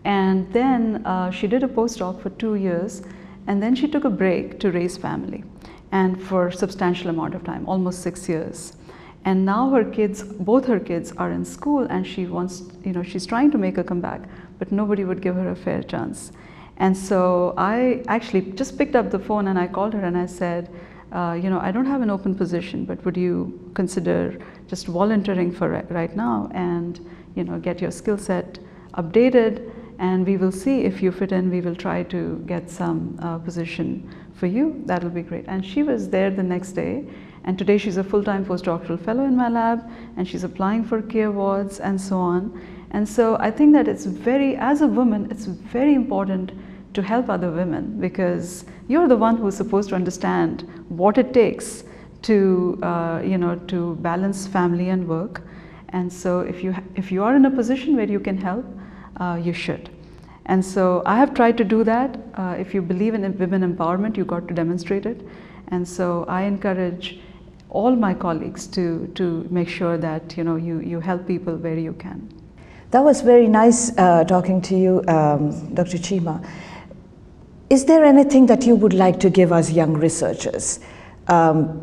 And 0.04 0.52
then 0.54 1.06
uh, 1.06 1.32
she 1.32 1.48
did 1.48 1.64
a 1.64 1.68
postdoc 1.68 2.22
for 2.22 2.30
two 2.32 2.56
years 2.56 3.02
and 3.48 3.62
then 3.62 3.76
she 3.76 3.88
took 3.88 4.06
a 4.06 4.10
break 4.10 4.60
to 4.60 4.72
raise 4.72 4.98
family 4.98 5.44
and 5.92 6.22
for 6.22 6.52
substantial 6.52 7.10
amount 7.10 7.36
of 7.36 7.44
time, 7.44 7.68
almost 7.68 8.02
six 8.02 8.30
years. 8.30 8.78
And 9.26 9.44
now 9.44 9.72
her 9.72 9.84
kids, 9.84 10.24
both 10.24 10.66
her 10.68 10.80
kids 10.80 11.12
are 11.18 11.32
in 11.32 11.44
school 11.44 11.84
and 11.90 12.06
she 12.06 12.28
wants, 12.28 12.64
you 12.84 12.94
know, 12.94 13.02
she's 13.02 13.26
trying 13.26 13.50
to 13.52 13.58
make 13.58 13.80
a 13.80 13.84
comeback, 13.84 14.22
but 14.60 14.72
nobody 14.72 15.04
would 15.04 15.22
give 15.22 15.36
her 15.36 15.50
a 15.50 15.56
fair 15.56 15.82
chance. 15.82 16.32
And 16.78 16.96
so 16.96 17.54
I 17.58 18.04
actually 18.08 18.42
just 18.52 18.78
picked 18.78 18.96
up 18.96 19.10
the 19.10 19.20
phone 19.20 19.48
and 19.48 19.58
I 19.58 19.68
called 19.68 19.94
her 19.94 20.04
and 20.04 20.18
I 20.18 20.26
said, 20.26 20.70
uh, 21.12 21.40
you 21.42 21.50
know, 21.50 21.60
I 21.60 21.72
don't 21.72 21.86
have 21.86 22.02
an 22.02 22.10
open 22.10 22.36
position, 22.36 22.84
but 22.84 23.04
would 23.06 23.16
you 23.16 23.72
consider 23.74 24.38
just 24.68 24.88
volunteering 24.88 25.52
for 25.52 25.70
right, 25.70 25.90
right 25.90 26.16
now 26.16 26.50
and, 26.54 27.00
you 27.36 27.44
know, 27.44 27.60
get 27.60 27.80
your 27.80 27.92
skill 27.92 28.18
set 28.18 28.60
updated 28.96 29.72
and 30.00 30.26
we 30.26 30.36
will 30.36 30.52
see 30.52 30.82
if 30.82 31.02
you 31.02 31.12
fit 31.12 31.32
in, 31.32 31.50
we 31.50 31.62
will 31.62 31.76
try 31.76 32.04
to 32.04 32.44
get 32.46 32.70
some 32.70 33.18
uh, 33.22 33.38
position 33.38 34.14
for 34.34 34.48
you. 34.48 34.82
That'll 34.86 35.10
be 35.10 35.22
great. 35.22 35.46
And 35.48 35.66
she 35.66 35.84
was 35.84 36.10
there 36.10 36.30
the 36.30 36.44
next 36.44 36.74
day 36.74 37.06
and 37.46 37.58
today 37.58 37.78
she's 37.78 37.96
a 37.96 38.04
full-time 38.04 38.46
postdoctoral 38.46 39.00
fellow 39.00 39.24
in 39.24 39.38
my 39.38 39.48
lab 39.48 39.90
and 40.18 40.28
she's 40.28 40.44
applying 40.44 40.84
for 40.84 41.02
K 41.02 41.22
awards 41.22 41.80
and 41.80 42.00
so 42.02 42.18
on. 42.18 42.62
And 42.92 43.08
so 43.08 43.38
I 43.40 43.52
think 43.52 43.72
that 43.74 43.88
it's 43.88 44.06
very, 44.06 44.58
as 44.58 44.82
a 44.82 44.88
woman, 44.88 45.30
it's 45.32 45.46
very 45.46 45.94
important 45.94 46.52
to 46.96 47.02
help 47.02 47.30
other 47.30 47.52
women 47.52 48.00
because 48.00 48.66
you're 48.88 49.08
the 49.08 49.18
one 49.18 49.38
who's 49.38 49.56
supposed 49.56 49.90
to 49.90 49.96
understand 49.96 50.62
what 50.90 51.18
it 51.18 51.34
takes 51.34 51.84
to, 52.24 52.80
uh, 52.82 53.22
you 53.24 53.38
know, 53.38 53.56
to 53.68 53.96
balance 53.98 54.48
family 54.48 54.90
and 54.90 55.08
work. 55.08 55.42
And 55.90 56.12
so 56.12 56.40
if 56.40 56.64
you, 56.64 56.76
if 56.96 57.12
you 57.12 57.24
are 57.24 57.36
in 57.36 57.46
a 57.46 57.52
position 57.52 57.96
where 57.96 58.10
you 58.10 58.20
can 58.20 58.38
help, 58.38 58.66
uh, 59.20 59.40
you 59.42 59.54
should. 59.54 59.90
And 60.48 60.64
so 60.64 61.02
I 61.06 61.18
have 61.18 61.34
tried 61.34 61.58
to 61.58 61.64
do 61.64 61.84
that. 61.84 62.18
Uh, 62.36 62.56
if 62.58 62.74
you 62.74 62.82
believe 62.82 63.14
in 63.14 63.38
women 63.38 63.62
empowerment, 63.76 64.18
you 64.18 64.26
got 64.26 64.48
to 64.48 64.54
demonstrate 64.54 65.06
it. 65.06 65.22
And 65.70 65.88
so 65.88 66.26
I 66.28 66.44
encourage 66.44 67.20
all 67.70 67.96
my 67.96 68.14
colleagues 68.14 68.68
to, 68.68 69.08
to 69.16 69.48
make 69.50 69.68
sure 69.68 69.98
that 69.98 70.38
you, 70.38 70.44
know, 70.44 70.56
you, 70.56 70.80
you 70.80 71.00
help 71.00 71.28
people 71.28 71.56
where 71.58 71.78
you 71.78 71.94
can. 71.94 72.30
That 72.92 73.04
was 73.04 73.22
very 73.22 73.48
nice 73.48 73.98
uh, 73.98 74.24
talking 74.24 74.62
to 74.62 74.76
you, 74.76 75.04
um, 75.08 75.74
Dr. 75.74 75.98
Cheema. 75.98 76.48
Is 77.68 77.86
there 77.86 78.06
anything 78.06 78.46
that 78.46 78.68
you 78.68 78.76
would 78.76 78.94
like 78.94 79.20
to 79.22 79.30
give 79.30 79.52
us 79.52 79.72
young 79.72 79.94
researchers 79.94 80.80
um, 81.28 81.82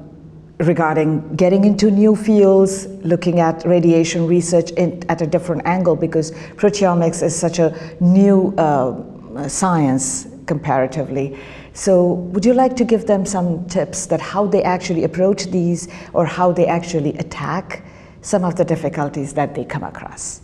regarding 0.59 1.35
getting 1.35 1.65
into 1.65 1.91
new 1.91 2.15
fields, 2.15 2.87
looking 3.05 3.41
at 3.41 3.65
radiation 3.65 4.29
research 4.29 4.71
in, 4.73 5.03
at 5.09 5.21
a 5.23 5.27
different 5.27 5.63
angle 5.65 5.97
because 5.97 6.31
proteomics 6.55 7.21
is 7.21 7.35
such 7.35 7.59
a 7.59 7.75
new 8.01 8.55
uh, 8.59 9.49
science 9.49 10.29
comparatively. 10.47 11.37
So 11.73 12.13
would 12.31 12.45
you 12.45 12.55
like 12.55 12.77
to 12.77 12.85
give 12.85 13.09
them 13.09 13.27
some 13.27 13.67
tips 13.67 14.07
that 14.07 14.21
how 14.21 14.47
they 14.47 14.63
actually 14.63 15.03
approach 15.03 15.47
these 15.47 15.89
or 16.13 16.27
how 16.27 16.53
they 16.53 16.67
actually 16.67 17.19
attack 17.19 17.83
some 18.21 18.45
of 18.45 18.55
the 18.55 18.65
difficulties 18.65 19.33
that 19.35 19.57
they 19.57 19.65
come 19.65 19.83
across? 19.83 20.42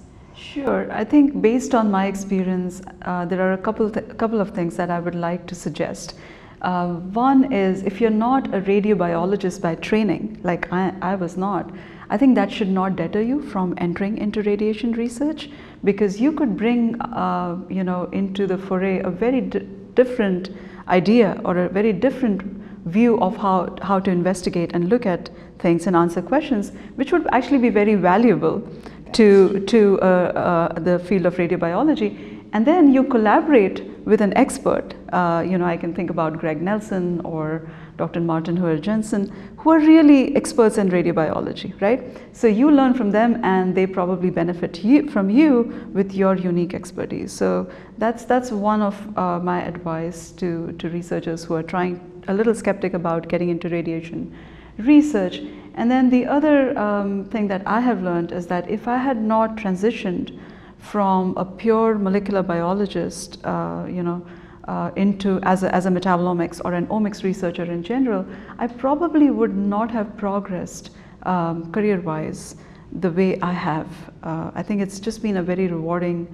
Sure. 0.65 0.91
I 0.91 1.05
think 1.05 1.41
based 1.41 1.75
on 1.75 1.91
my 1.91 2.07
experience, 2.07 2.83
uh, 3.03 3.25
there 3.25 3.41
are 3.41 3.53
a 3.53 3.59
couple, 3.59 3.91
couple 3.91 4.41
of 4.41 4.50
things 4.50 4.77
that 4.77 4.91
I 4.91 5.00
would 5.00 5.15
like 5.15 5.47
to 5.47 5.55
suggest. 5.55 6.15
Uh, 6.62 6.95
one 6.95 7.53
is 7.53 7.83
if 7.83 8.00
you're 8.00 8.11
not 8.11 8.53
a 8.53 8.61
radiobiologist 8.61 9.61
by 9.61 9.77
training, 9.77 10.41
like 10.43 10.73
I, 10.73 10.93
I 11.00 11.15
was 11.15 11.37
not, 11.37 11.71
I 12.11 12.17
think 12.17 12.35
that 12.35 12.50
should 12.50 12.71
not 12.71 12.97
deter 12.97 13.21
you 13.21 13.43
from 13.43 13.75
entering 13.79 14.19
into 14.19 14.43
radiation 14.43 14.93
research 14.93 15.50
because 15.85 16.21
you 16.21 16.33
could 16.33 16.57
bring, 16.57 17.00
uh, 17.00 17.59
you 17.69 17.85
know, 17.85 18.05
into 18.12 18.47
the 18.47 18.59
foray 18.59 19.00
a 19.00 19.11
very 19.11 19.41
different 19.41 20.50
idea 20.88 21.41
or 21.45 21.59
a 21.59 21.69
very 21.69 21.93
different 21.93 22.43
view 22.87 23.21
of 23.21 23.37
how, 23.37 23.77
how 23.83 24.00
to 24.00 24.11
investigate 24.11 24.71
and 24.75 24.88
look 24.88 25.07
at 25.07 25.31
things 25.59 25.87
and 25.87 25.95
answer 25.95 26.23
questions, 26.23 26.73
which 26.97 27.12
would 27.12 27.27
actually 27.33 27.59
be 27.59 27.69
very 27.69 27.95
valuable 27.95 28.67
to, 29.15 29.61
to 29.67 30.00
uh, 30.00 30.05
uh, 30.05 30.79
the 30.81 30.99
field 30.99 31.27
of 31.27 31.37
radiobiology. 31.37 32.38
And 32.53 32.67
then 32.67 32.93
you 32.93 33.05
collaborate 33.05 33.83
with 34.07 34.23
an 34.23 34.35
expert. 34.38 34.95
Uh, 35.12 35.45
you 35.47 35.59
know, 35.59 35.67
I 35.67 35.77
can 35.77 35.93
think 35.93 36.09
about 36.09 36.38
Greg 36.38 36.62
Nelson 36.62 37.21
or 37.21 37.69
Dr. 37.99 38.21
Martin 38.21 38.57
Hauer-Jensen, 38.57 39.31
who 39.59 39.71
are 39.71 39.81
really 39.81 40.35
experts 40.35 40.79
in 40.79 40.88
radiobiology, 40.88 41.79
right? 41.83 42.17
So 42.33 42.47
you 42.47 42.71
learn 42.71 42.95
from 42.95 43.11
them 43.11 43.45
and 43.45 43.75
they 43.75 43.87
probably 43.87 44.31
benefit 44.31 44.83
you, 44.83 45.11
from 45.11 45.29
you 45.29 45.91
with 45.93 46.15
your 46.15 46.37
unique 46.37 46.73
expertise. 46.73 47.33
So 47.33 47.71
that's, 47.99 48.25
that's 48.25 48.50
one 48.50 48.81
of 48.81 49.19
uh, 49.19 49.41
my 49.41 49.62
advice 49.62 50.31
to, 50.33 50.73
to 50.73 50.88
researchers 50.88 51.45
who 51.45 51.55
are 51.55 51.62
trying, 51.62 52.00
a 52.29 52.35
little 52.35 52.55
skeptic 52.55 52.95
about 52.95 53.29
getting 53.29 53.50
into 53.50 53.69
radiation 53.69 54.35
research. 54.79 55.41
And 55.75 55.91
then 55.91 56.11
the 56.11 56.27
other 56.27 56.77
um, 56.79 57.25
thing 57.27 57.49
that 57.49 57.63
I 57.67 57.81
have 57.81 58.03
learned 58.03 58.33
is 58.33 58.47
that 58.49 58.69
if 58.69 58.89
I 58.89 58.97
had 58.97 59.23
not 59.23 59.57
transitioned 59.57 60.39
from 60.79 61.37
a 61.37 61.45
pure 61.45 61.97
molecular 61.97 62.43
biologist, 62.43 63.39
uh, 63.45 63.87
you 63.89 64.03
know, 64.03 64.27
uh, 64.67 64.91
into 64.97 65.41
as 65.45 65.63
a, 65.63 65.75
as 65.75 65.87
a 65.87 65.89
metabolomics 65.89 66.61
or 66.65 66.75
an 66.75 66.87
omics 66.89 67.23
researcher 67.23 67.65
in 67.65 67.83
general, 67.83 68.27
I 68.59 68.67
probably 68.67 69.31
would 69.31 69.57
not 69.57 69.91
have 69.91 70.17
progressed 70.17 70.91
um, 71.23 71.73
career-wise 71.73 72.57
the 72.93 73.11
way 73.11 73.41
I 73.41 73.53
have. 73.53 73.89
Uh, 74.23 74.51
I 74.55 74.63
think 74.63 74.81
it's 74.83 75.01
just 75.01 75.23
been 75.23 75.39
a 75.39 75.43
very 75.43 75.69
rewarding 75.69 76.27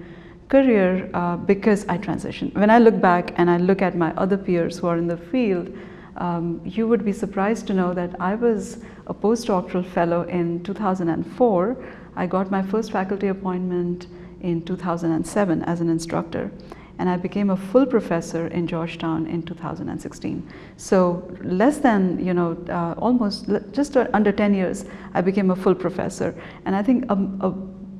career 0.49 1.09
uh, 1.13 1.37
because 1.37 1.85
I 1.87 1.97
transitioned. 1.97 2.53
When 2.55 2.69
I 2.69 2.79
look 2.79 2.99
back 2.99 3.33
and 3.37 3.49
I 3.49 3.57
look 3.57 3.81
at 3.81 3.95
my 3.95 4.13
other 4.15 4.37
peers 4.37 4.77
who 4.77 4.87
are 4.87 4.97
in 4.97 5.07
the 5.07 5.17
field, 5.17 5.75
um, 6.17 6.61
you 6.63 6.87
would 6.87 7.03
be 7.03 7.11
surprised 7.11 7.67
to 7.67 7.73
know 7.73 7.93
that 7.93 8.19
I 8.19 8.35
was 8.35 8.79
a 9.07 9.13
postdoctoral 9.13 9.85
fellow 9.85 10.23
in 10.23 10.63
2004. 10.63 11.85
I 12.15 12.25
got 12.25 12.51
my 12.51 12.61
first 12.61 12.91
faculty 12.91 13.27
appointment 13.27 14.07
in 14.41 14.63
2007 14.63 15.63
as 15.63 15.81
an 15.81 15.89
instructor 15.89 16.51
and 16.97 17.09
I 17.09 17.17
became 17.17 17.49
a 17.49 17.57
full 17.57 17.85
professor 17.85 18.47
in 18.47 18.67
Georgetown 18.67 19.27
in 19.27 19.43
2016. 19.43 20.47
So 20.77 21.29
less 21.41 21.79
than, 21.79 22.23
you 22.25 22.33
know, 22.33 22.57
uh, 22.69 22.95
almost 22.97 23.49
just 23.71 23.97
under 23.97 24.31
10 24.31 24.53
years, 24.53 24.85
I 25.13 25.21
became 25.21 25.51
a 25.51 25.55
full 25.55 25.75
professor. 25.75 26.33
And 26.65 26.75
I 26.75 26.83
think 26.83 27.05
a, 27.09 27.15
a 27.15 27.53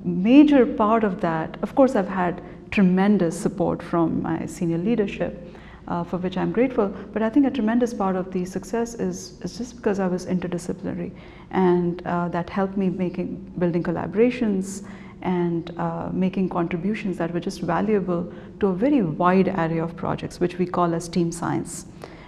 major 0.03 0.65
part 0.65 1.03
of 1.03 1.19
that, 1.21 1.57
of 1.61 1.75
course 1.75 1.95
I've 1.95 2.07
had 2.07 2.41
tremendous 2.71 3.39
support 3.39 3.83
from 3.83 4.21
my 4.21 4.45
senior 4.45 4.77
leadership. 4.77 5.44
Uh, 5.87 6.03
for 6.03 6.17
which 6.17 6.35
I'm 6.35 6.51
grateful. 6.51 6.87
But 7.13 7.21
I 7.21 7.29
think 7.29 7.45
a 7.45 7.51
tremendous 7.51 7.93
part 7.93 8.15
of 8.15 8.31
the 8.31 8.43
success 8.43 8.95
is, 8.95 9.39
is 9.41 9.55
just 9.55 9.75
because 9.75 9.99
I 9.99 10.07
was 10.07 10.25
interdisciplinary, 10.25 11.11
and 11.51 12.01
uh, 12.07 12.27
that 12.29 12.49
helped 12.49 12.75
me 12.75 12.89
making 12.89 13.35
building 13.59 13.83
collaborations 13.83 14.83
and 15.21 15.71
uh, 15.77 16.09
making 16.11 16.49
contributions 16.49 17.17
that 17.19 17.31
were 17.31 17.39
just 17.39 17.61
valuable 17.61 18.33
to 18.61 18.67
a 18.67 18.73
very 18.73 19.03
wide 19.03 19.49
array 19.49 19.77
of 19.77 19.95
projects, 19.95 20.39
which 20.39 20.57
we 20.57 20.65
call 20.65 20.95
as 20.95 21.07
team 21.07 21.31
science. 21.31 21.85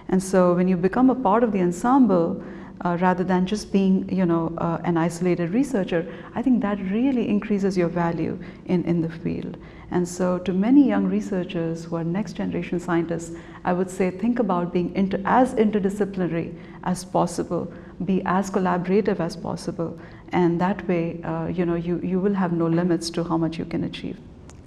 And 0.08 0.22
so 0.22 0.54
when 0.54 0.68
you 0.68 0.76
become 0.76 1.10
a 1.10 1.14
part 1.16 1.42
of 1.42 1.50
the 1.50 1.60
ensemble, 1.60 2.40
uh, 2.84 2.96
rather 3.00 3.24
than 3.24 3.46
just 3.46 3.72
being 3.72 4.08
you 4.10 4.26
know 4.26 4.52
uh, 4.58 4.78
an 4.84 4.96
isolated 4.96 5.50
researcher 5.50 6.06
i 6.34 6.42
think 6.42 6.60
that 6.62 6.78
really 6.90 7.28
increases 7.28 7.76
your 7.76 7.88
value 7.88 8.38
in, 8.66 8.84
in 8.84 9.00
the 9.00 9.08
field. 9.08 9.56
And 9.90 10.06
so 10.06 10.38
to 10.40 10.52
many 10.52 10.86
young 10.86 11.06
researchers 11.06 11.84
who 11.84 11.96
are 11.96 12.04
next 12.04 12.34
generation 12.34 12.78
scientists 12.78 13.36
i 13.64 13.72
would 13.72 13.90
say 13.90 14.10
think 14.10 14.38
about 14.38 14.72
being 14.72 14.94
inter, 14.94 15.20
as 15.24 15.54
interdisciplinary 15.54 16.54
as 16.84 17.04
possible 17.04 17.72
be 18.04 18.22
as 18.26 18.50
collaborative 18.50 19.18
as 19.18 19.36
possible 19.36 19.98
and 20.32 20.60
that 20.60 20.86
way 20.86 21.20
uh, 21.24 21.46
you 21.46 21.64
know 21.64 21.74
you, 21.74 22.00
you 22.02 22.20
will 22.20 22.34
have 22.34 22.52
no 22.52 22.66
limits 22.66 23.10
to 23.10 23.24
how 23.24 23.36
much 23.36 23.58
you 23.58 23.64
can 23.64 23.84
achieve. 23.84 24.18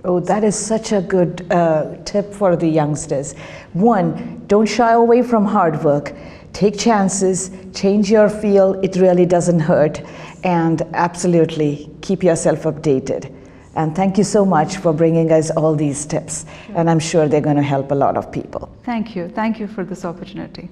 Oh, 0.03 0.19
that 0.21 0.43
is 0.43 0.55
such 0.55 0.91
a 0.93 1.01
good 1.01 1.45
uh, 1.51 1.95
tip 2.05 2.33
for 2.33 2.55
the 2.55 2.67
youngsters. 2.67 3.33
One, 3.73 4.43
don't 4.47 4.65
shy 4.65 4.93
away 4.93 5.21
from 5.21 5.45
hard 5.45 5.83
work 5.83 6.15
take 6.53 6.77
chances, 6.77 7.51
change 7.73 8.09
your 8.09 8.29
field, 8.29 8.83
it 8.83 8.95
really 8.95 9.25
doesn't 9.25 9.59
hurt, 9.59 10.01
and 10.43 10.81
absolutely 10.93 11.89
keep 12.01 12.23
yourself 12.23 12.63
updated. 12.63 13.33
And 13.75 13.95
thank 13.95 14.17
you 14.17 14.23
so 14.23 14.43
much 14.43 14.77
for 14.77 14.91
bringing 14.91 15.31
us 15.31 15.49
all 15.51 15.75
these 15.75 16.05
tips, 16.05 16.45
and 16.75 16.89
I'm 16.89 16.99
sure 16.99 17.27
they're 17.27 17.41
going 17.41 17.55
to 17.55 17.63
help 17.63 17.91
a 17.91 17.95
lot 17.95 18.17
of 18.17 18.31
people. 18.31 18.69
Thank 18.83 19.15
you. 19.15 19.29
Thank 19.29 19.59
you 19.59 19.67
for 19.67 19.85
this 19.85 20.03
opportunity. 20.03 20.69